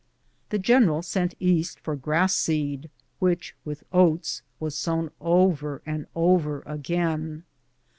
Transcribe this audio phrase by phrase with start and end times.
[0.49, 6.63] The general sent East for grass seed, which, with oats, were sown over and over
[6.65, 7.43] again.